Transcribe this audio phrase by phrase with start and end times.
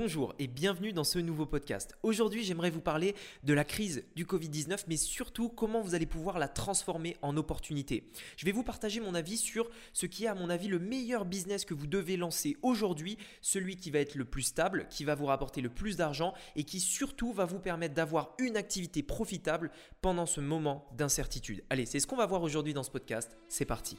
[0.00, 1.98] bonjour et bienvenue dans ce nouveau podcast.
[2.04, 6.38] Aujourd'hui, j'aimerais vous parler de la crise du Covid-19, mais surtout comment vous allez pouvoir
[6.38, 8.08] la transformer en opportunité.
[8.36, 11.24] Je vais vous partager mon avis sur ce qui est à mon avis le meilleur
[11.24, 15.16] business que vous devez lancer aujourd'hui, celui qui va être le plus stable, qui va
[15.16, 19.72] vous rapporter le plus d'argent et qui surtout va vous permettre d'avoir une activité profitable
[20.00, 21.64] pendant ce moment d'incertitude.
[21.70, 23.36] Allez, c'est ce qu'on va voir aujourd'hui dans ce podcast.
[23.48, 23.98] C'est parti.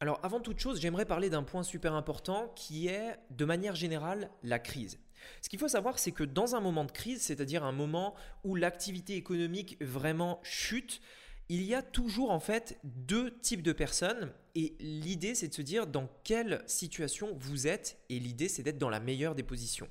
[0.00, 4.30] Alors avant toute chose, j'aimerais parler d'un point super important qui est de manière générale
[4.44, 5.00] la crise.
[5.42, 8.54] Ce qu'il faut savoir, c'est que dans un moment de crise, c'est-à-dire un moment où
[8.54, 11.00] l'activité économique vraiment chute,
[11.48, 15.62] il y a toujours en fait deux types de personnes et l'idée c'est de se
[15.62, 19.88] dire dans quelle situation vous êtes et l'idée c'est d'être dans la meilleure des positions.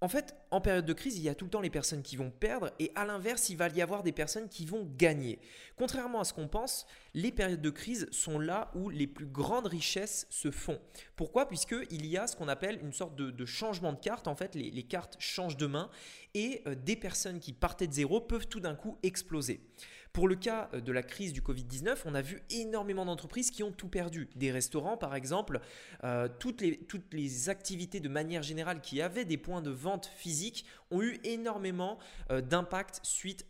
[0.00, 2.16] En fait, en période de crise, il y a tout le temps les personnes qui
[2.16, 5.40] vont perdre et à l'inverse, il va y avoir des personnes qui vont gagner.
[5.76, 9.66] Contrairement à ce qu'on pense, les périodes de crise sont là où les plus grandes
[9.66, 10.78] richesses se font.
[11.16, 11.48] Pourquoi?
[11.48, 14.28] Puisqu'il y a ce qu'on appelle une sorte de, changement de carte.
[14.28, 15.90] En fait, les, cartes changent de main
[16.34, 19.60] et euh, des personnes qui partaient de zéro peuvent tout d'un coup exploser.
[20.18, 23.62] Pour le cas euh, de la crise du Covid-19, on a vu énormément d'entreprises qui
[23.62, 24.28] ont tout perdu.
[24.34, 25.60] Des restaurants, par exemple,
[26.02, 31.02] euh, toutes, les, activités de manière générale qui avaient des points de vente physiques ont
[31.02, 31.98] eu énormément
[32.32, 33.46] euh, d'impact suite,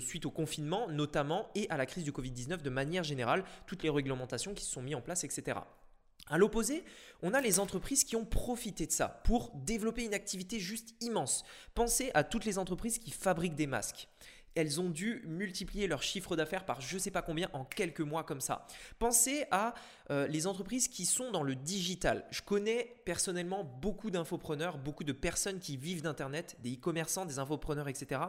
[0.00, 3.88] suite au confinement, notamment, et à la crise du Covid-19 de manière générale, toutes les
[3.88, 5.56] réglementations qui se sont mises en place, etc.
[6.28, 6.84] À l'opposé,
[7.22, 11.44] on a les entreprises qui ont profité de ça pour développer une activité juste immense.
[11.74, 14.08] Pensez à toutes les entreprises qui fabriquent des masques
[14.54, 18.00] elles ont dû multiplier leur chiffre d'affaires par je ne sais pas combien en quelques
[18.00, 18.66] mois comme ça.
[18.98, 19.74] Pensez à
[20.10, 22.24] euh, les entreprises qui sont dans le digital.
[22.30, 27.88] Je connais personnellement beaucoup d'infopreneurs, beaucoup de personnes qui vivent d'Internet, des e-commerçants, des infopreneurs,
[27.88, 28.20] etc.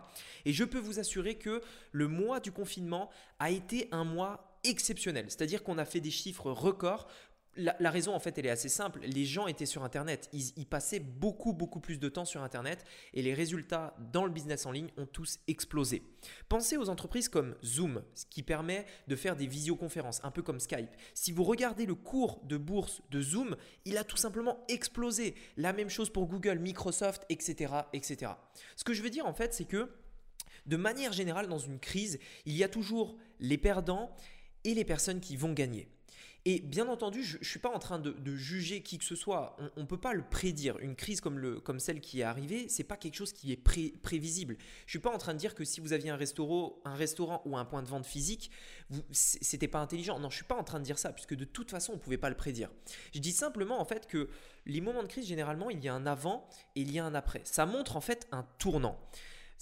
[0.45, 1.61] Et je peux vous assurer que
[1.91, 5.25] le mois du confinement a été un mois exceptionnel.
[5.27, 7.07] C'est-à-dire qu'on a fait des chiffres records
[7.57, 8.99] la, raison, en fait, elle est assez simple.
[9.03, 10.29] Les gens étaient sur Internet.
[10.33, 12.83] Ils, passaient beaucoup, beaucoup plus de temps sur Internet
[13.13, 16.03] et les résultats dans le business en ligne ont tous explosé.
[16.49, 20.59] Pensez aux entreprises comme Zoom, ce qui permet de faire des visioconférences, un peu comme
[20.59, 20.89] Skype.
[21.13, 23.55] Si vous regardez le cours de bourse de Zoom,
[23.85, 25.35] il a tout simplement explosé.
[25.57, 28.33] La même chose pour Google, Microsoft, etc., etc.
[28.75, 29.89] Ce que je veux dire, en fait, c'est que
[30.65, 34.15] de manière générale, dans une crise, il y a toujours les perdants
[34.63, 35.88] et les personnes qui vont gagner.
[36.47, 39.57] Et bien entendu, je ne suis pas en train de, juger qui que ce soit.
[39.75, 40.78] On ne peut pas le prédire.
[40.78, 43.57] Une crise comme, le, comme celle qui est arrivée, c'est pas quelque chose qui est
[43.57, 44.56] prévisible.
[44.85, 47.41] Je suis pas en train de dire que si vous aviez un restaurant, un restaurant
[47.45, 48.51] ou un point de vente physique,
[49.09, 50.19] c'était pas intelligent.
[50.19, 52.01] Non, je suis pas en train de dire ça, puisque de toute façon, on ne
[52.01, 52.69] pouvait pas le prédire.
[53.16, 54.29] Je dis simplement en fait que
[54.67, 57.16] les moments de crise, généralement, il y a un avant et il y a un
[57.16, 57.41] après.
[57.44, 59.00] Ça montre en fait un tournant.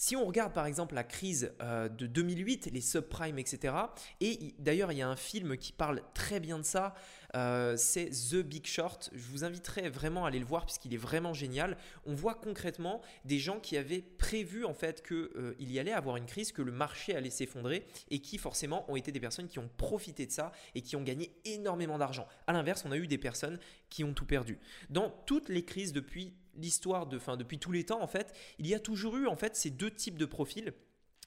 [0.05, 3.73] Si on regarde par exemple la crise euh, de 2008, les subprimes, etc.,
[4.19, 6.93] et d'ailleurs il y a un film qui parle très bien de ça,
[7.35, 10.97] euh, c'est The Big Short, je vous inviterai vraiment à aller le voir puisqu'il est
[10.97, 11.77] vraiment génial.
[12.05, 16.17] On voit concrètement des gens qui avaient prévu en fait qu'il euh, y allait avoir
[16.17, 19.59] une crise, que le marché allait s'effondrer et qui forcément ont été des personnes qui
[19.59, 22.27] ont profité de ça et qui ont gagné énormément d'argent.
[22.47, 24.59] A l'inverse, on a eu des personnes qui ont tout perdu.
[24.89, 28.75] Dans toutes les crises depuis l'histoire de, depuis tous les temps en fait, il y
[28.75, 30.73] a toujours eu en fait ces deux types de profils.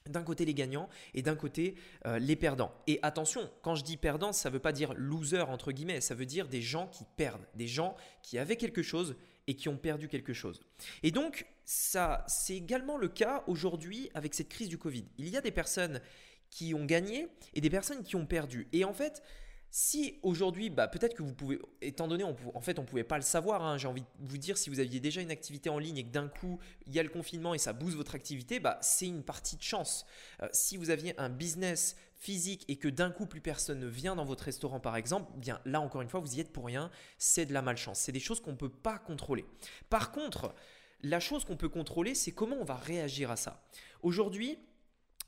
[0.09, 1.75] D'un côté les gagnants et d'un côté
[2.05, 2.73] euh, les perdants.
[2.87, 6.15] Et attention, quand je dis perdants, ça ne veut pas dire loser entre guillemets, ça
[6.15, 9.15] veut dire des gens qui perdent, des gens qui avaient quelque chose
[9.47, 10.61] et qui ont perdu quelque chose.
[11.03, 15.05] Et donc ça, c'est également le cas aujourd'hui avec cette crise du Covid.
[15.17, 16.01] Il y a des personnes
[16.49, 18.67] qui ont gagné et des personnes qui ont perdu.
[18.71, 19.21] Et en fait,
[19.69, 23.17] si aujourd'hui, bah, peut-être que vous pouvez, étant donné, en fait, on ne pouvait pas
[23.17, 25.77] le savoir, hein, j'ai envie de vous dire, si vous aviez déjà une activité en
[25.77, 28.59] ligne et que d'un coup, il y a le confinement et ça booste votre activité,
[28.59, 30.05] bah, c'est une partie de chance.
[30.41, 34.15] Euh, si vous aviez un business physique et que d'un coup, plus personne ne vient
[34.15, 36.89] dans votre restaurant, par exemple, bien là, encore une fois, vous y êtes pour rien,
[37.17, 37.99] c'est de la malchance.
[37.99, 39.45] C'est des choses qu'on ne peut pas contrôler.
[39.89, 40.55] Par contre,
[41.01, 43.63] la chose qu'on peut contrôler, c'est comment on va réagir à ça.
[44.01, 44.57] Aujourd'hui,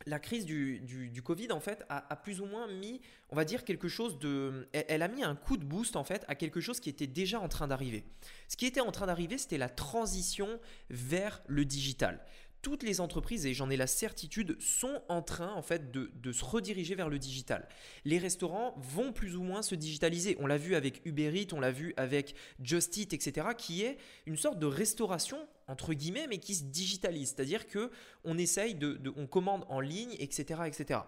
[0.05, 3.87] la crise du, Covid, en fait, a, plus ou moins mis, on va dire, quelque
[3.87, 4.67] chose de...
[4.71, 7.39] Elle, a mis un coup de boost, en fait, à quelque chose qui était déjà
[7.39, 8.03] en train d'arriver.
[8.47, 10.59] Ce qui était en train d'arriver, c'était la transition
[10.89, 12.23] vers le digital.
[12.61, 16.33] toutes les entreprises, et j'en ai la certitude, sont en train en fait de, de,
[16.33, 17.69] se rediriger vers le digital.
[18.03, 20.35] Les restaurants vont plus ou moins se digitaliser.
[20.41, 23.97] On l'a vu avec Uber Eats, on l'a vu avec Just Eat, etc., qui est
[24.25, 27.29] une sorte de restauration entre guillemets, mais qui se digitalise.
[27.29, 27.91] C'est-à-dire que
[28.23, 31.01] on essaye de, on commande en ligne, etc., etc.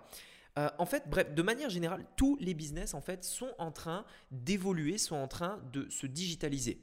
[0.57, 4.05] Euh, en fait, bref, de manière générale, tous les business en fait sont en train
[4.31, 6.81] d'évoluer, sont en train de se digitaliser.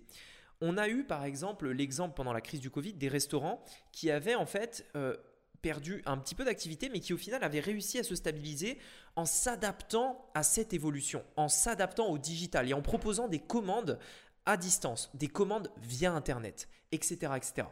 [0.61, 4.35] On a eu par exemple l'exemple pendant la crise du Covid des restaurants qui avaient
[4.35, 5.17] en fait euh,
[5.63, 8.79] perdu un petit peu d'activité, mais qui au final avaient réussi à se stabiliser
[9.17, 13.99] en s'adaptant à cette évolution, en s'adaptant au digital et en proposant des commandes
[14.49, 17.69] à distance, des commandes via Internet, etc., etc.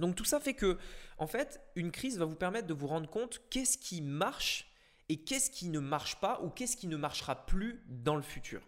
[0.00, 0.76] Donc tout ça fait que,
[1.18, 4.68] en fait, une crise va vous permettre de vous rendre compte qu'est-ce qui marche
[5.08, 8.60] et qu'est-ce qui ne marche pas ou qu'est-ce qui ne marchera plus dans le futur.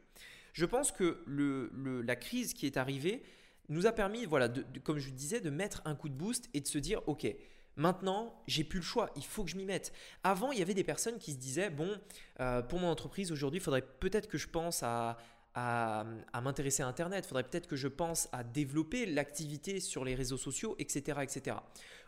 [0.52, 3.24] Je pense que la crise qui est arrivée
[3.68, 4.48] nous a permis, voilà,
[4.84, 7.26] comme je disais, de mettre un coup de boost et de se dire, ok,
[7.74, 9.92] maintenant, j'ai plus le choix, il faut que je m'y mette.
[10.22, 11.98] Avant, il y avait des personnes qui se disaient, bon,
[12.38, 15.16] euh, pour mon entreprise aujourd'hui, il faudrait peut-être que je pense à,
[15.54, 16.04] à,
[16.42, 20.38] m'intéresser à Internet, il faudrait peut-être que je pense à développer l'activité sur les réseaux
[20.38, 21.18] sociaux, etc.
[21.22, 21.56] etc.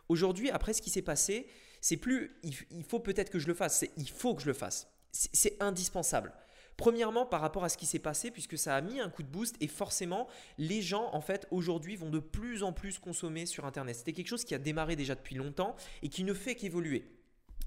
[0.09, 1.47] Aujourd'hui, après ce qui s'est passé,
[1.81, 4.55] c'est plus il faut peut-être que je le fasse, c'est il faut que je le
[4.55, 4.89] fasse.
[5.13, 6.33] C'est indispensable.
[6.77, 9.29] Premièrement, par rapport à ce qui s'est passé, puisque ça a mis un coup de
[9.29, 10.27] boost et forcément,
[10.59, 13.97] les gens, en fait, aujourd'hui, vont de plus en plus consommer sur Internet.
[13.97, 17.05] C'était quelque chose qui a démarré déjà depuis longtemps et qui ne fait qu'évoluer.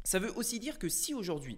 [0.03, 1.57] Ça veut aussi dire que si aujourd'hui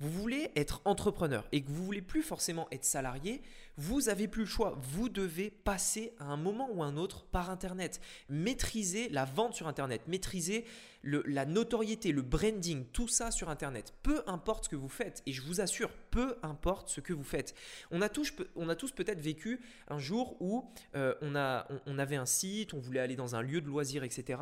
[0.00, 3.42] vous voulez être entrepreneur et que vous voulez plus forcément être salarié,
[3.76, 4.78] vous avez plus le choix.
[4.80, 8.00] Vous devez passer à un moment ou un autre par Internet.
[8.28, 10.64] Maîtriser la vente sur Internet, maîtriser
[11.02, 13.92] la notoriété, le branding, tout ça sur Internet.
[14.02, 17.24] Peu importe ce que vous faites, et je vous assure, peu importe ce que vous
[17.24, 17.54] faites.
[17.90, 20.64] On a tous, on a tous peut-être vécu un jour où
[20.96, 24.02] euh, on, a, on, avait un site, on voulait aller dans un lieu de loisir,
[24.02, 24.40] etc.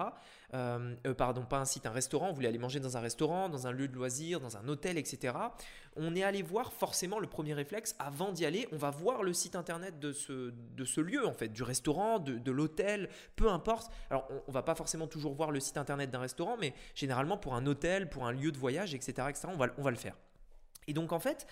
[0.54, 3.48] Euh, euh, pardon, pas un site, un restaurant, on voulait aller manger dans un restaurant,
[3.48, 5.34] dans un lieu de loisir, dans un hôtel, etc
[5.96, 9.32] on est allé voir forcément le premier réflexe, avant d'y aller, on va voir le
[9.32, 13.92] site internet de ce, de ce lieu, en fait, du restaurant, de, l'hôtel, peu importe.
[14.10, 17.54] Alors, on, va pas forcément toujours voir le site internet d'un restaurant, mais généralement pour
[17.54, 20.16] un hôtel, pour un lieu de voyage, etc., etc., on va, on va le faire.
[20.86, 21.46] Et donc, en fait,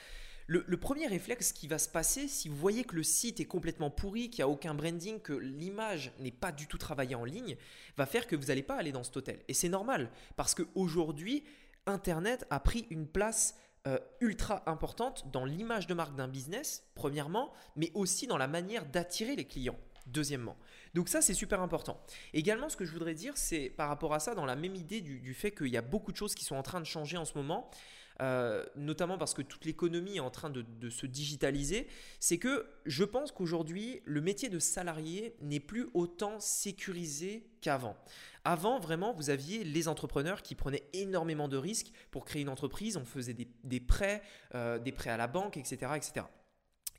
[0.47, 3.89] le, premier réflexe qui va se passer, si vous voyez que le site est complètement
[3.89, 7.57] pourri, qu'il n'y a aucun branding, que l'image n'est pas du tout travaillée en ligne,
[7.97, 9.39] va faire que vous n'allez pas aller dans cet hôtel.
[9.47, 11.45] Et c'est normal, parce qu'aujourd'hui,
[11.87, 13.55] Internet a pris une place
[13.87, 18.85] euh, ultra importante dans l'image de marque d'un business, premièrement, mais aussi dans la manière
[18.87, 19.79] d'attirer les clients.
[20.07, 20.57] Deuxièmement.
[20.95, 22.01] Donc ça, c'est super important.
[22.33, 25.01] Également, ce que je voudrais dire, c'est par rapport à ça, dans la même idée
[25.01, 27.25] du fait qu'il y a beaucoup de choses qui sont en train de changer en
[27.25, 27.71] ce moment,
[28.21, 31.87] euh, notamment parce que toute l'économie est en train de, se digitaliser,
[32.19, 37.97] c'est que je pense qu'aujourd'hui, le métier de salarié n'est plus autant sécurisé qu'avant.
[38.45, 42.97] Avant, vraiment, vous aviez les entrepreneurs qui prenaient énormément de risques pour créer une entreprise,
[42.97, 44.23] on faisait des, prêts,
[44.55, 45.93] euh, des prêts à la banque, etc.
[45.97, 46.27] etc.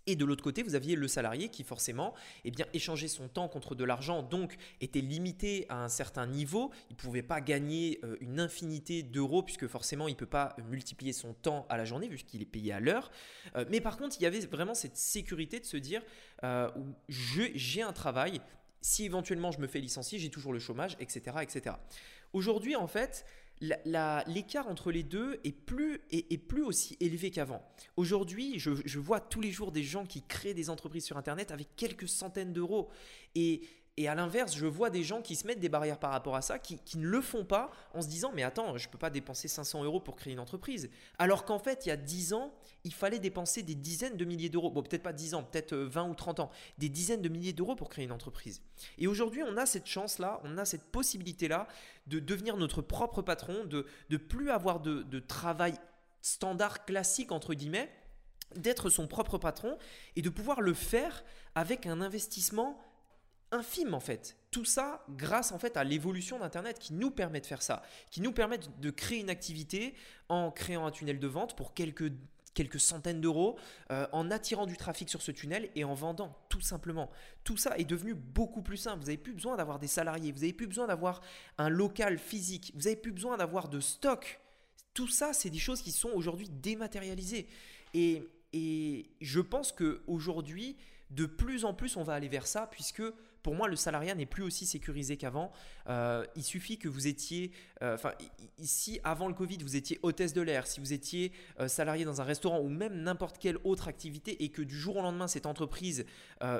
[0.07, 2.13] Et de l'autre côté, vous aviez le salarié qui forcément
[2.43, 6.71] eh bien, échangeait son temps contre de l'argent, donc était limité à un certain niveau.
[6.89, 10.55] Il ne pouvait pas gagner euh, une infinité d'euros puisque forcément il ne peut pas
[10.69, 13.11] multiplier son temps à la journée puisqu'il est payé à l'heure.
[13.55, 16.01] Euh, mais par contre, il y avait vraiment cette sécurité de se dire,
[16.43, 16.69] euh,
[17.07, 18.41] j'ai un travail,
[18.81, 21.37] si éventuellement je me fais licencier, j'ai toujours le chômage, etc.
[21.41, 21.75] etc.
[22.33, 23.25] Aujourd'hui, en fait,
[23.61, 27.61] l'écart entre les deux est plus, est, plus aussi élevé qu'avant.
[27.95, 31.51] Aujourd'hui, je, je, vois tous les jours des gens qui créent des entreprises sur Internet
[31.51, 32.89] avec quelques centaines d'euros.
[33.35, 33.61] Et
[34.01, 36.41] et à l'inverse, je vois des gens qui se mettent des barrières par rapport à
[36.41, 39.11] ça, qui, ne le font pas en se disant Mais attends, je ne peux pas
[39.11, 40.89] dépenser 500 euros pour créer une entreprise.
[41.19, 42.51] Alors qu'en fait, il y a 10 ans,
[42.83, 44.71] il fallait dépenser des dizaines de milliers d'euros.
[44.71, 46.51] Bon, peut-être pas 10 ans, peut-être 20 ou 30 ans.
[46.79, 48.61] Des dizaines de milliers d'euros pour créer une entreprise.
[48.97, 51.67] Et aujourd'hui, on a cette chance-là, on a cette possibilité-là
[52.07, 55.75] de devenir notre propre patron, de ne plus avoir de, de travail
[56.23, 57.91] standard classique, entre guillemets,
[58.55, 59.77] d'être son propre patron
[60.15, 61.23] et de pouvoir le faire
[61.55, 62.79] avec un investissement
[63.51, 64.37] infime en fait.
[64.49, 68.21] Tout ça grâce en fait à l'évolution d'Internet qui nous permet de faire ça, qui
[68.21, 69.93] nous permet de créer une activité
[70.29, 72.11] en créant un tunnel de vente pour quelques,
[72.53, 73.57] quelques centaines d'euros,
[73.91, 77.09] euh, en attirant du trafic sur ce tunnel et en vendant tout simplement.
[77.43, 78.99] Tout ça est devenu beaucoup plus simple.
[78.99, 81.21] Vous n'avez plus besoin d'avoir des salariés, vous n'avez plus besoin d'avoir
[81.57, 84.39] un local physique, vous n'avez plus besoin d'avoir de stock.
[84.93, 87.47] Tout ça, c'est des choses qui sont aujourd'hui dématérialisées.
[87.93, 90.77] Et, et je pense qu'aujourd'hui,
[91.11, 93.03] de plus en plus, on va aller vers ça, puisque
[93.43, 95.51] pour moi, le salariat n'est plus aussi sécurisé qu'avant.
[95.87, 98.13] Euh, il suffit que vous étiez, euh, enfin,
[98.57, 102.21] ici, avant le Covid, vous étiez hôtesse de l'air, si vous étiez euh, salarié dans
[102.21, 105.45] un restaurant ou même n'importe quelle autre activité et que du jour au lendemain, cette
[105.45, 106.05] entreprise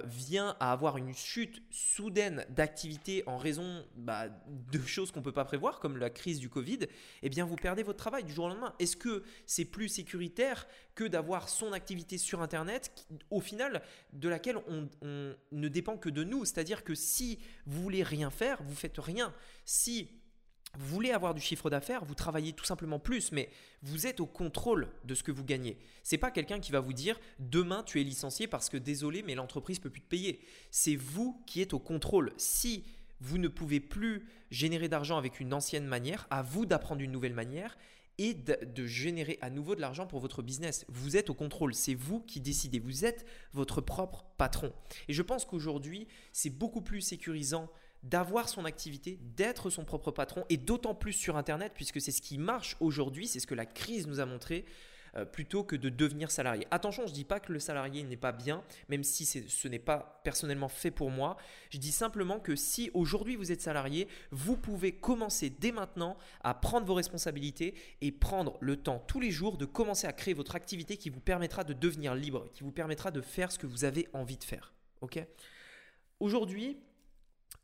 [0.05, 4.27] vient à avoir une chute soudaine d'activité en raison bah,
[4.71, 6.79] de choses qu'on ne peut pas prévoir, comme la crise du Covid,
[7.23, 8.73] eh bien, vous perdez votre travail du jour au lendemain.
[8.79, 12.91] Est-ce que c'est plus sécuritaire que d'avoir son activité sur Internet,
[13.29, 13.81] au final,
[14.13, 18.03] de laquelle on, on ne dépend que de nous C'est-à-dire c'est-à-dire que si vous voulez
[18.03, 19.33] rien faire, vous faites rien.
[19.65, 20.11] Si
[20.77, 23.49] vous voulez avoir du chiffre d'affaires, vous travaillez tout simplement plus, mais
[23.81, 25.79] vous êtes au contrôle de ce que vous gagnez.
[26.03, 29.33] C'est pas quelqu'un qui va vous dire demain tu es licencié parce que désolé mais
[29.33, 30.39] l'entreprise peut plus te payer.
[30.69, 32.31] C'est vous qui êtes au contrôle.
[32.37, 32.85] Si
[33.19, 37.33] vous ne pouvez plus générer d'argent avec une ancienne manière, à vous d'apprendre une nouvelle
[37.33, 37.75] manière
[38.17, 40.85] et de, générer à nouveau de l'argent pour votre business.
[40.89, 44.73] Vous êtes au contrôle, c'est vous qui décidez, vous êtes votre propre patron.
[45.07, 47.69] Et je pense qu'aujourd'hui, c'est beaucoup plus sécurisant
[48.03, 52.21] d'avoir son activité, d'être son propre patron, et d'autant plus sur Internet, puisque c'est ce
[52.21, 54.65] qui marche aujourd'hui, c'est ce que la crise nous a montré.
[55.17, 56.65] Euh, plutôt que de devenir salarié.
[56.71, 59.77] Attention, je ne dis pas que le salarié n'est pas bien, même si ce n'est
[59.77, 61.35] pas personnellement fait pour moi.
[61.69, 66.53] Je dis simplement que si aujourd'hui vous êtes salarié, vous pouvez commencer dès maintenant à
[66.53, 70.55] prendre vos responsabilités et prendre le temps tous les jours de commencer à créer votre
[70.55, 73.83] activité qui vous permettra de devenir libre, qui vous permettra de faire ce que vous
[73.83, 74.73] avez envie de faire.
[75.01, 75.21] Ok?
[76.21, 76.77] Aujourd'hui,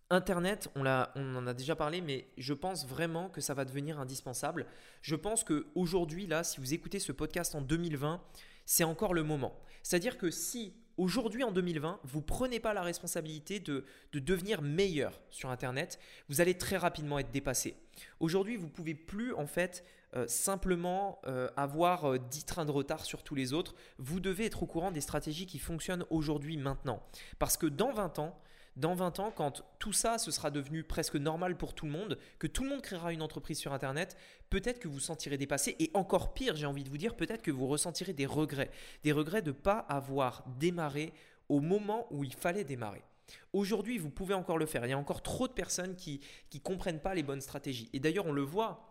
[0.09, 3.99] Internet, on, on, en a déjà parlé, mais je pense vraiment que ça va devenir
[3.99, 4.65] indispensable.
[5.01, 8.21] Je pense qu'aujourd'hui, là, si vous écoutez ce podcast en 2020,
[8.65, 9.59] c'est encore le moment.
[9.83, 15.19] C'est-à-dire que si aujourd'hui, en 2020, vous ne prenez pas la responsabilité de, devenir meilleur
[15.29, 15.99] sur Internet,
[16.29, 17.75] vous allez très rapidement être dépassé.
[18.19, 19.83] Aujourd'hui, vous ne pouvez plus, en fait,
[20.15, 23.75] euh, simplement euh, avoir 10 euh, trains de retard sur tous les autres.
[23.97, 27.03] Vous devez être au courant des stratégies qui fonctionnent aujourd'hui, maintenant.
[27.39, 28.39] Parce que dans 20 ans,
[28.77, 32.17] dans 20 ans, quand tout ça ce sera devenu presque normal pour tout le monde,
[32.39, 34.15] que tout le monde créera une entreprise sur Internet,
[34.49, 37.51] peut-être que vous sentirez dépassé et encore pire, j'ai envie de vous dire, peut-être que
[37.51, 38.71] vous ressentirez des regrets.
[39.03, 41.13] Des regrets de ne pas avoir démarré
[41.49, 43.03] au moment où il fallait démarrer.
[43.51, 44.85] Aujourd'hui, vous pouvez encore le faire.
[44.85, 46.21] Il y a encore trop de personnes qui
[46.53, 47.89] ne comprennent pas les bonnes stratégies.
[47.93, 48.87] Et d'ailleurs, on le voit,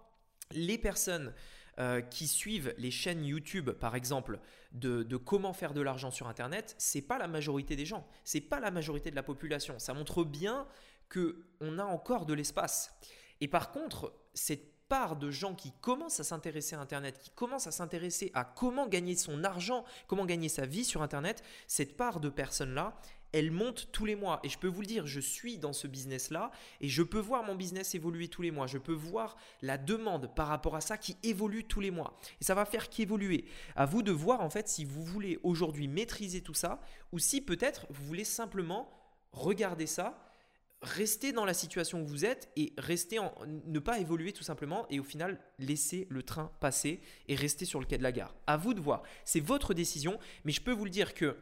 [0.53, 1.33] les personnes
[1.79, 4.41] euh, qui suivent les chaînes YouTube, par exemple,
[4.73, 8.61] de, comment faire de l'argent sur Internet, c'est pas la majorité des gens, c'est pas
[8.61, 9.79] la majorité de la population.
[9.79, 10.67] Ça montre bien
[11.09, 12.95] que on a encore de l'espace.
[13.41, 17.67] Et par contre, cette part de gens qui commencent à s'intéresser à Internet, qui commencent
[17.67, 22.21] à s'intéresser à comment gagner son argent, comment gagner sa vie sur Internet, cette part
[22.21, 22.97] de personnes-là,
[23.37, 24.41] elle monte tous les mois.
[24.45, 26.51] Et je peux vous le dire, je suis dans ce business-là
[26.81, 28.67] et je peux voir mon business évoluer tous les mois.
[28.67, 32.19] Je peux voir la demande par rapport à ça qui évolue tous les mois.
[32.41, 33.45] Et ça va faire qu'évoluer.
[33.75, 36.81] À vous de voir en fait si vous voulez aujourd'hui maîtriser tout ça
[37.13, 38.91] ou si peut-être vous voulez simplement
[39.33, 40.27] regarder ça
[40.83, 43.33] rester dans la situation où vous êtes et rester en,
[43.67, 47.81] ne pas évoluer tout simplement et au final laisser le train passer et rester sur
[47.81, 48.35] le quai de la gare.
[48.47, 49.03] À vous de voir.
[49.25, 51.37] C'est votre décision, mais je peux vous le dire que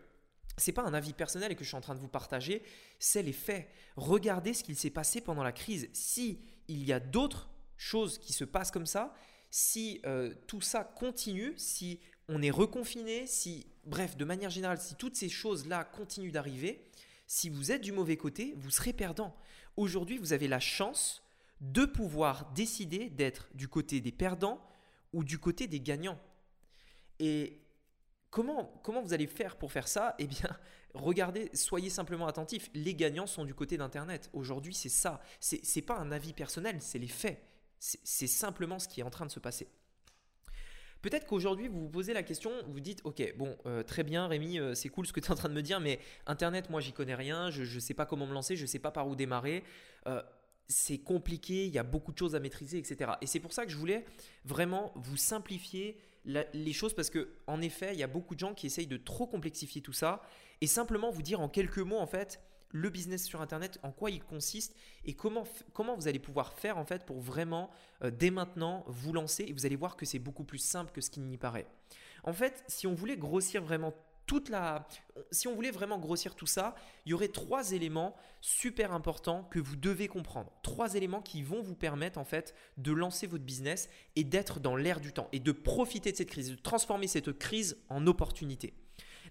[0.56, 2.62] c'est pas un avis personnel et que je suis en train de vous partager,
[2.98, 3.68] c'est les faits.
[3.96, 5.88] Regardez ce qu'il s'est passé pendant la crise.
[5.92, 9.14] Si il y a d'autres choses qui se passent comme ça,
[9.50, 14.94] si euh, tout ça continue, si on est reconfiné, si, bref, de manière générale, si
[14.94, 16.84] toutes ces choses-là continuent d'arriver,
[17.26, 19.36] si vous êtes du mauvais côté, vous serez perdant.
[19.76, 21.22] Aujourd'hui, vous avez la chance
[21.60, 24.60] de pouvoir décider d'être du côté des perdants
[25.12, 26.20] ou du côté des gagnants.
[27.18, 27.63] Et
[28.34, 30.16] Comment, vous allez faire pour faire ça?
[30.18, 30.50] Eh bien,
[30.92, 32.68] regardez, soyez simplement attentifs.
[32.74, 34.28] Les gagnants sont du côté d'Internet.
[34.32, 35.20] Aujourd'hui, c'est ça.
[35.38, 37.40] Ce n'est pas un avis personnel, c'est les faits.
[37.78, 39.68] C'est simplement ce qui est en train de se passer.
[41.00, 44.58] Peut-être qu'aujourd'hui, vous vous posez la question, vous dites, ok, bon, euh, très bien, Rémi,
[44.58, 46.80] euh, c'est cool ce que tu es en train de me dire, mais Internet, moi,
[46.80, 49.06] j'y connais rien, je ne sais pas comment me lancer, je ne sais pas par
[49.06, 49.62] où démarrer.
[50.06, 50.22] Euh,
[50.66, 53.12] c'est compliqué, il y a beaucoup de choses à maîtriser, etc.
[53.20, 54.06] Et c'est pour ça que je voulais
[54.44, 58.54] vraiment vous simplifier les choses parce que en effet, il y a beaucoup de gens
[58.54, 60.22] qui essayent de trop complexifier tout ça
[60.60, 62.40] et simplement vous dire en quelques mots en fait
[62.70, 66.76] le business sur internet, en quoi il consiste et comment, comment vous allez pouvoir faire
[66.76, 67.70] en fait pour vraiment
[68.02, 71.00] euh, dès maintenant vous lancer et vous allez voir que c'est beaucoup plus simple que
[71.00, 71.68] ce qu'il n'y paraît.
[72.24, 73.94] En fait, si on voulait grossir vraiment
[74.48, 74.86] la.
[75.30, 76.74] Si on voulait vraiment grossir tout ça,
[77.06, 80.52] il y aurait trois éléments super importants que vous devez comprendre.
[80.62, 84.76] Trois éléments qui vont vous permettre en fait de lancer votre business et d'être dans
[84.76, 88.74] l'air du temps et de profiter de cette crise, de transformer cette crise en opportunité.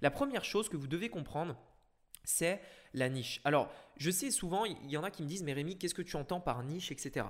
[0.01, 1.55] La première chose que vous devez comprendre,
[2.23, 2.61] c'est
[2.93, 3.41] la niche.
[3.43, 6.01] Alors, je sais souvent, il y en a qui me disent, mais Rémi, qu'est-ce que
[6.01, 7.25] tu entends par niche, etc.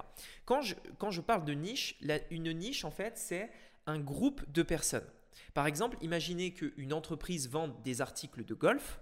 [0.45, 1.97] Quand je, quand je parle de niche,
[2.31, 3.49] une niche, en fait, c'est
[3.85, 5.07] un groupe de personnes.
[5.53, 8.99] Par exemple, imaginez qu'une entreprise vende des articles de golf.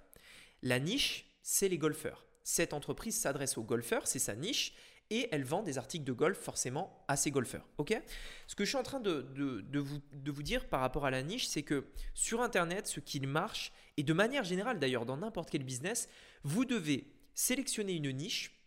[0.61, 2.25] La niche, c'est les golfeurs.
[2.43, 4.73] cette entreprise s'adresse aux golfeurs, c'est sa niche,
[5.11, 7.67] et elle vend des articles de golf forcément à ses golfeurs.
[8.47, 9.27] Ce que je suis en train de,
[9.73, 13.19] vous, de vous dire par rapport à la niche, c'est que sur Internet, ce qui
[13.19, 16.07] marche, et de manière générale d'ailleurs dans n'importe quel business,
[16.43, 18.60] vous devez sélectionner une niche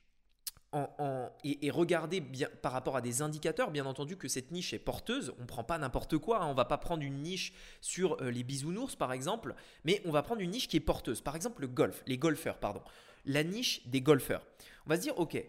[1.45, 5.35] et, regarder bien, par rapport à des indicateurs, bien entendu que cette niche est porteuse.
[5.39, 6.43] On ne prend pas n'importe quoi.
[6.43, 6.47] Hein.
[6.47, 9.55] On ne va pas prendre une niche sur euh, les bisounours, par exemple,
[9.85, 11.21] mais on va prendre une niche qui est porteuse.
[11.21, 12.83] Par exemple, le golf, les golfeurs, pardon.
[13.25, 14.47] La niche des golfeurs.
[14.87, 15.43] On va se dire, OK,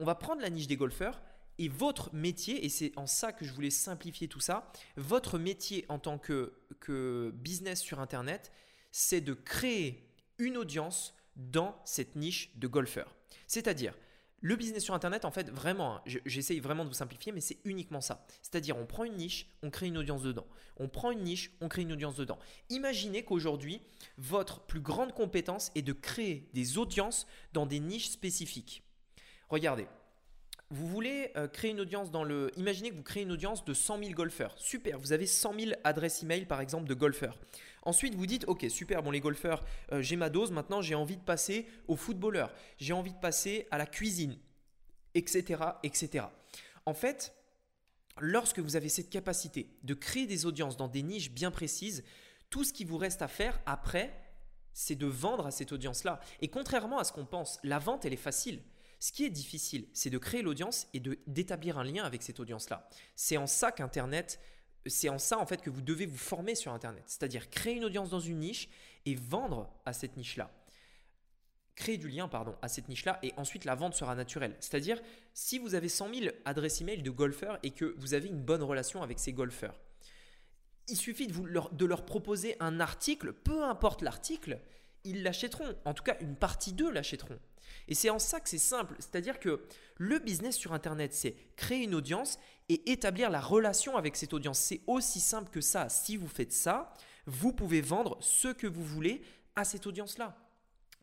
[0.00, 1.20] on va prendre la niche des golfeurs
[1.58, 5.84] et votre métier, et c'est en ça que je voulais simplifier tout ça, votre métier
[5.88, 8.50] en tant que, que business sur Internet,
[8.90, 13.14] c'est de créer une audience dans cette niche de golfeurs.
[13.46, 13.94] C'est-à-dire,
[14.42, 17.58] le business sur Internet, en fait, vraiment, hein, j'essaye vraiment de vous simplifier, mais c'est
[17.64, 18.26] uniquement ça.
[18.42, 20.46] C'est-à-dire, on prend une niche, on crée une audience dedans.
[20.78, 22.38] On prend une niche, on crée une audience dedans.
[22.68, 23.80] Imaginez qu'aujourd'hui,
[24.18, 28.82] votre plus grande compétence est de créer des audiences dans des niches spécifiques.
[29.48, 29.86] Regardez,
[30.72, 32.50] vous voulez euh, créer une audience dans le...
[32.56, 34.54] Imaginez que vous créez une audience de 100 000 golfeurs.
[34.56, 37.38] Super, vous avez 100 000 adresses email par exemple de golfeurs.
[37.82, 41.18] Ensuite, vous dites, ok, super, bon les golfeurs, euh, j'ai ma dose, maintenant j'ai envie
[41.18, 44.38] de passer aux footballeurs, j'ai envie de passer à la cuisine,
[45.14, 46.26] etc., etc.
[46.86, 47.34] En fait,
[48.18, 52.02] lorsque vous avez cette capacité de créer des audiences dans des niches bien précises,
[52.48, 54.18] tout ce qui vous reste à faire après,
[54.72, 56.20] c'est de vendre à cette audience-là.
[56.40, 58.62] Et contrairement à ce qu'on pense, la vente, elle est facile.
[59.02, 62.88] Ce qui est difficile, c'est de créer l'audience et d'établir un lien avec cette audience-là.
[63.16, 64.38] C'est en ça qu'Internet,
[64.86, 67.02] c'est en ça en fait que vous devez vous former sur Internet.
[67.08, 68.68] C'est-à-dire créer une audience dans une niche
[69.04, 70.52] et vendre à cette niche-là.
[71.74, 74.56] Créer du lien, pardon, à cette niche-là et ensuite la vente sera naturelle.
[74.60, 75.02] C'est-à-dire,
[75.34, 78.62] si vous avez 100 000 adresses email de golfeurs et que vous avez une bonne
[78.62, 79.74] relation avec ces golfeurs,
[80.86, 84.60] il suffit de, vous de leur proposer un article, peu importe l'article,
[85.04, 85.74] ils l'achèteront.
[85.84, 87.38] En tout cas, une partie d'eux l'achèteront.
[87.88, 88.94] Et c'est en ça que c'est simple.
[88.98, 89.64] C'est-à-dire que
[89.96, 94.58] le business sur Internet, c'est créer une audience et établir la relation avec cette audience.
[94.58, 95.88] C'est aussi simple que ça.
[95.88, 96.92] Si vous faites ça,
[97.26, 99.22] vous pouvez vendre ce que vous voulez
[99.56, 100.36] à cette audience-là.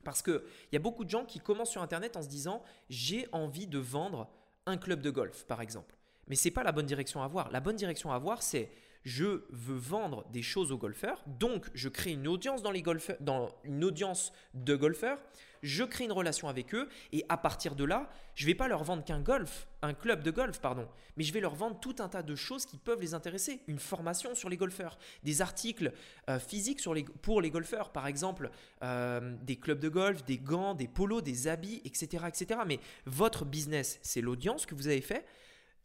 [0.04, 0.42] Parce qu'il
[0.72, 3.80] y a beaucoup de gens qui commencent sur Internet en se disant j'ai envie de
[3.80, 4.30] vendre
[4.66, 5.96] un club de golf, par exemple.
[6.30, 7.52] Mais ce n'est pas la bonne direction à avoir.
[7.52, 8.70] La bonne direction à avoir, c'est
[9.06, 13.18] je veux vendre des choses aux golfeurs, donc je crée une audience dans les golfeurs,
[13.22, 15.18] dans une audience de golfeurs,
[15.62, 18.84] je crée une relation avec eux et à partir de là, je vais pas leur
[18.84, 22.10] vendre qu'un golf, un club de golf pardon, mais je vais leur vendre tout un
[22.10, 25.94] tas de choses qui peuvent les intéresser, une formation sur les golfeurs, des articles
[26.30, 26.82] euh, physiques
[27.22, 28.52] pour les golfeurs, par exemple
[28.84, 32.62] euh, des clubs de golf, des gants, des polos, des habits, etc., etc.
[32.68, 35.26] Mais votre business, c'est l'audience que vous avez fait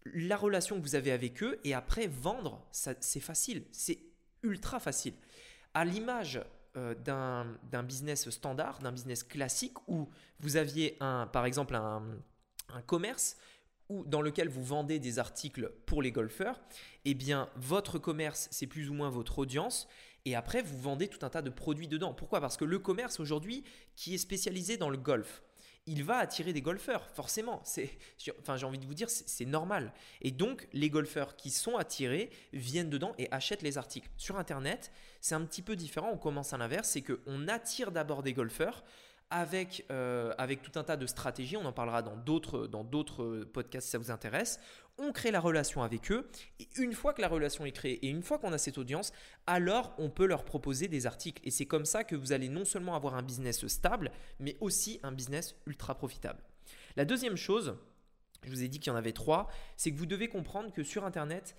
[0.07, 3.99] la relation que vous avez avec eux et après vendre, c'est facile, c'est
[4.43, 5.14] ultra facile.
[5.73, 6.40] À l'image
[6.77, 10.09] euh, d'un business standard, d'un business classique où
[10.40, 12.03] vous aviez un, par exemple un,
[12.87, 13.37] commerce
[13.88, 16.61] où, dans lequel vous vendez des articles pour les golfeurs,
[17.05, 19.87] eh bien votre commerce c'est plus ou moins votre audience
[20.25, 22.12] et après vous vendez tout un tas de produits dedans.
[22.12, 22.40] Pourquoi?
[22.40, 23.64] Parce que le commerce aujourd'hui
[23.95, 25.43] qui est spécialisé dans le golf,
[25.87, 27.61] il va attirer des golfeurs, forcément.
[27.64, 27.90] C'est,
[28.40, 29.92] enfin, j'ai envie de vous dire, c'est normal.
[30.23, 34.09] Et donc, les golfeurs qui sont attirés viennent dedans et achètent les articles.
[34.16, 36.11] Sur Internet, c'est un petit peu différent.
[36.12, 38.83] On commence à l'inverse, c'est qu'on attire d'abord des golfeurs
[39.31, 41.57] avec, euh, avec tout un tas de stratégies.
[41.57, 44.61] On en parlera dans d'autres, dans d'autres podcasts si ça vous intéresse
[44.98, 46.28] on crée la relation avec eux,
[46.61, 49.12] et une fois que la relation est créée, et une fois qu'on a cette audience,
[49.46, 51.42] alors on peut leur proposer des articles.
[51.44, 55.00] Et c'est comme ça que vous allez non seulement avoir un business stable, mais aussi
[55.02, 56.42] un business ultra profitable.
[56.96, 57.76] La deuxième chose,
[58.44, 60.85] je vous ai dit qu'il y en avait trois, c'est que vous devez comprendre que
[60.85, 61.57] sur Internet,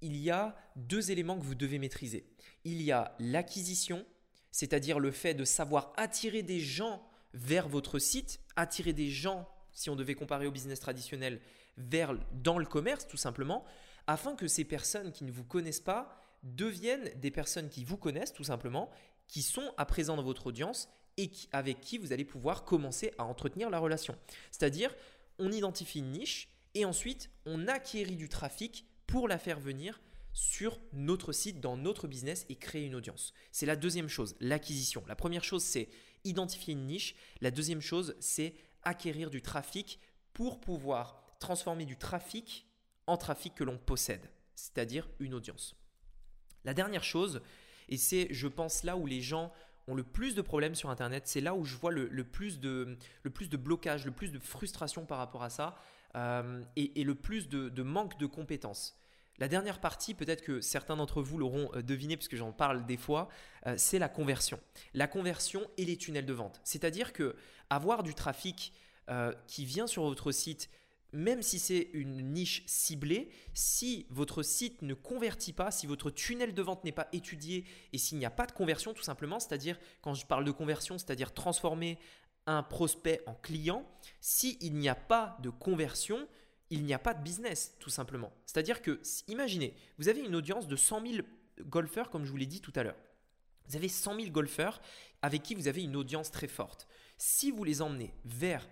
[0.00, 2.26] il y a deux éléments que vous devez maîtriser.
[2.64, 4.04] Il y a l'acquisition,
[4.50, 9.90] c'est-à-dire le fait de savoir attirer des gens vers votre site, attirer des gens, si
[9.90, 11.40] on devait comparer au business traditionnel,
[11.76, 13.64] vers, dans le commerce tout simplement,
[14.06, 18.32] afin que ces personnes qui ne vous connaissent pas deviennent des personnes qui vous connaissent
[18.32, 18.90] tout simplement,
[19.28, 23.24] qui sont à présent dans votre audience et avec qui vous allez pouvoir commencer à
[23.24, 24.16] entretenir la relation.
[24.50, 24.94] C'est-à-dire,
[25.38, 30.00] on identifie une niche et ensuite on acquérit du trafic pour la faire venir
[30.32, 33.34] sur notre site, dans notre business et créer une audience.
[33.52, 35.04] C'est la deuxième chose, l'acquisition.
[35.06, 35.90] La première chose, c'est
[36.24, 37.14] identifier une niche.
[37.40, 40.00] La deuxième chose, c'est acquérir du trafic
[40.32, 42.66] pour pouvoir transformer du trafic
[43.06, 45.76] en trafic que l'on possède, c'est-à-dire une audience.
[46.64, 47.42] La dernière chose,
[47.88, 49.52] et c'est je pense là où les gens
[49.88, 52.96] ont le plus de problèmes sur Internet, c'est là où je vois le, plus de,
[53.24, 55.76] le blocage, le plus de frustration par rapport à ça
[56.14, 58.96] euh, et, le plus de, manque de compétences.
[59.42, 62.96] La dernière partie, peut-être que certains d'entre vous l'auront euh, deviné puisque j'en parle des
[62.96, 63.28] fois,
[63.66, 64.60] euh, c'est la conversion.
[64.94, 66.60] La conversion et les tunnels de vente.
[66.62, 67.34] C'est-à-dire que
[67.68, 68.72] avoir du trafic
[69.10, 70.70] euh, qui vient sur votre site
[71.12, 76.54] même si c'est une niche ciblée, si votre site ne convertit pas, si votre tunnel
[76.54, 79.76] de vente n'est pas étudié et s'il n'y a pas de conversion tout simplement, c'est-à-dire
[80.02, 81.98] quand je parle de conversion, c'est-à-dire transformer
[82.46, 83.84] un prospect en client,
[84.20, 86.28] s'il n'y a pas de conversion,
[86.72, 88.32] il n'y a pas de business tout simplement.
[88.46, 91.26] C'est-à-dire que, imaginez, vous avez une audience de 100 000
[91.66, 92.96] golfeurs comme je vous l'ai dit tout à l'heure.
[93.68, 94.80] Vous avez 100 000 golfeurs
[95.20, 96.88] avec qui vous avez une audience très forte.
[97.18, 98.66] Si vous les emmenez vers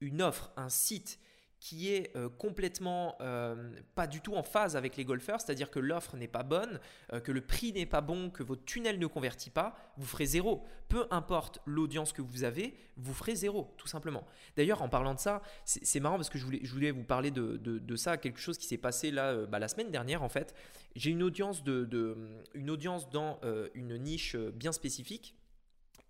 [0.00, 1.18] une offre, un site
[1.64, 5.78] qui est euh, complètement euh, pas du tout en phase avec les golfeurs, c'est-à-dire que
[5.78, 6.78] l'offre n'est pas bonne,
[7.14, 10.26] euh, que le prix n'est pas bon, que votre tunnel ne convertit pas, vous ferez
[10.26, 10.62] zéro.
[10.88, 14.26] Peu importe l'audience que vous avez, vous ferez zéro, tout simplement.
[14.58, 18.18] D'ailleurs, en parlant de ça, c'est marrant parce que je voulais, vous parler de, ça,
[18.18, 20.54] quelque chose qui s'est passé là bah, la semaine dernière en fait.
[20.96, 22.18] J'ai une de,
[22.52, 23.40] une audience dans
[23.74, 25.34] une niche bien spécifique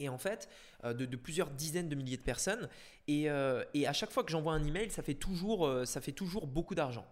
[0.00, 0.48] et en fait
[0.84, 2.68] euh, de, plusieurs dizaines de milliers de personnes.
[3.08, 6.00] Et, euh, et à chaque fois que j'envoie un email, ça fait toujours, euh, ça
[6.00, 7.06] fait toujours beaucoup d'argent.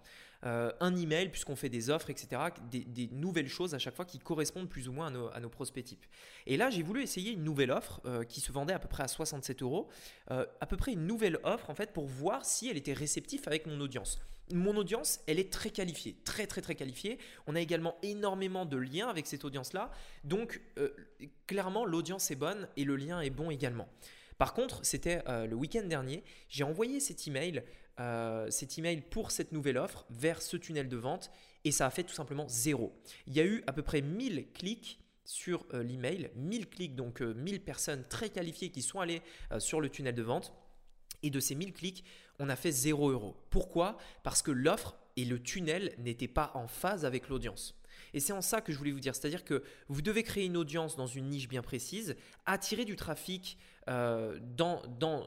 [0.45, 4.68] un email, puisqu'on fait des offres, etc., des, nouvelles choses à chaque fois qui correspondent
[4.68, 6.05] plus ou moins à nos, à nos prospects types.
[6.47, 9.09] Et là, j'ai voulu essayer une nouvelle offre qui se vendait à peu près à
[9.09, 9.88] 67 euros,
[10.27, 13.66] à peu près une nouvelle offre en fait pour voir si elle était réceptive avec
[13.66, 14.18] mon audience
[14.51, 17.19] mon audience, elle est très qualifiée, très très très qualifiée.
[17.47, 19.91] On a également énormément de liens avec cette audience-là.
[20.25, 20.91] Donc euh,
[21.47, 23.89] clairement, l'audience est bonne et le lien est bon également.
[24.39, 27.63] Par contre, c'était euh, le week-end dernier, j'ai envoyé cet email,
[28.01, 31.31] euh, cet email pour cette nouvelle offre vers ce tunnel de vente
[31.65, 32.93] et ça a fait tout simplement zéro.
[33.27, 37.63] Il y a eu à peu près 1000 clics sur l'email, 1000 clics, donc 1000
[37.63, 39.23] personnes très qualifiées qui sont allées
[39.59, 40.53] sur le tunnel de vente.
[41.23, 42.05] Et de ces 1000 clics,
[42.39, 43.37] on a fait 0 euros.
[43.51, 43.97] Pourquoi?
[44.23, 47.75] Parce que l'offre et le tunnel n'étaient pas en phase avec l'audience.
[48.15, 50.57] Et c'est en ça que je voulais vous dire, c'est-à-dire que vous devez créer une
[50.57, 54.38] audience dans une niche bien précise, attirer du trafic euh,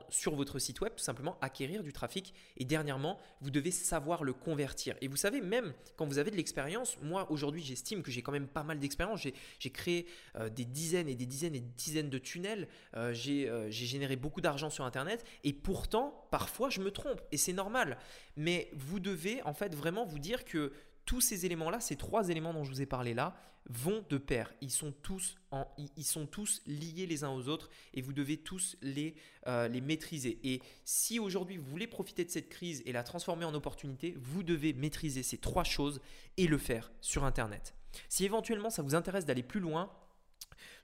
[0.09, 2.33] sur votre site web, tout simplement acquérir du trafic.
[2.57, 4.95] Et dernièrement, vous devez savoir le convertir.
[5.01, 8.31] Et vous savez, même quand vous avez de l'expérience, moi aujourd'hui j'estime que j'ai quand
[8.31, 9.21] même pas mal d'expérience.
[9.59, 12.67] J'ai créé euh, des dizaines et des dizaines et des dizaines de tunnels.
[12.95, 15.25] Euh, j'ai généré beaucoup d'argent sur Internet.
[15.43, 17.21] Et pourtant, parfois, je me trompe.
[17.31, 17.97] Et c'est normal.
[18.37, 20.71] Mais vous devez en fait vraiment vous dire que
[21.05, 23.35] tous ces éléments-là, ces trois éléments dont je vous ai parlé là,
[23.69, 24.53] vont de pair.
[24.61, 25.37] Ils sont tous,
[26.67, 30.39] liés les uns aux autres et vous devez tous euh, les maîtriser.
[30.43, 34.43] Et si aujourd'hui vous voulez profiter de cette crise et la transformer en opportunité, vous
[34.43, 35.99] devez maîtriser ces trois choses
[36.37, 37.73] et le faire sur Internet.
[38.09, 39.91] Si éventuellement ça vous intéresse d'aller plus loin,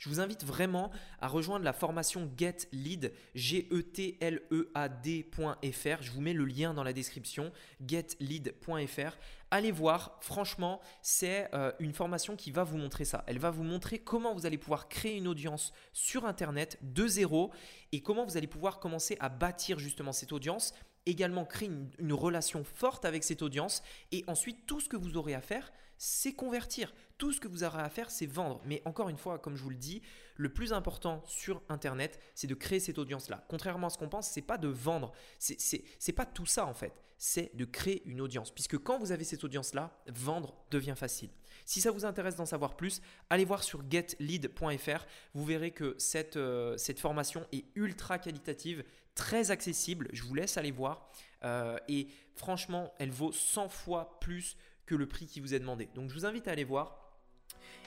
[0.02, 4.72] je vous invite vraiment à rejoindre la formation Get Lead, g e t l e
[4.74, 7.52] a dfr Je vous mets le lien dans la description,
[7.86, 9.16] getlead.fr.
[9.52, 13.24] Allez voir, franchement, c'est euh, une formation qui va vous montrer ça.
[13.28, 17.52] Elle va vous montrer comment vous allez pouvoir créer une audience sur Internet de zéro
[17.92, 20.74] et comment vous allez pouvoir commencer à bâtir justement cette audience
[21.06, 25.34] également créer une, relation forte avec cette audience et ensuite tout ce que vous aurez
[25.34, 26.94] à faire, c'est convertir.
[27.22, 28.60] Tout ce que vous aurez à faire, c'est vendre.
[28.66, 30.02] Mais encore une fois, comme je vous le dis,
[30.38, 33.46] le plus important sur Internet, c'est de créer cette audience-là.
[33.48, 35.12] Contrairement à ce qu'on pense, c'est pas de vendre.
[35.38, 37.00] C'est pas tout ça en fait.
[37.20, 38.50] C'est de créer une audience.
[38.50, 41.30] Puisque quand vous avez cette audience-là, vendre devient facile.
[41.64, 45.06] Si ça vous intéresse d'en savoir plus, allez voir sur getlead.fr.
[45.36, 50.08] Vous verrez que cette, euh, cette formation est ultra qualitative, très accessible.
[50.12, 51.12] Je vous laisse aller voir.
[51.44, 54.58] Euh, et franchement, elle vaut 100 fois plus
[54.88, 55.88] que le prix qui vous est demandé.
[55.94, 57.01] Donc je vous invite à aller voir.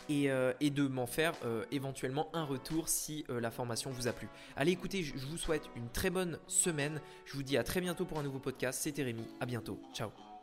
[0.09, 4.29] Et, euh, de m'en faire euh, éventuellement un retour si la formation vous a plu.
[4.57, 7.01] Allez écoutez, je, je vous souhaite une très bonne semaine.
[7.27, 8.81] Je vous dis à très bientôt pour un nouveau podcast.
[8.83, 9.79] C'était Rémi, à bientôt.
[9.95, 10.34] Ciao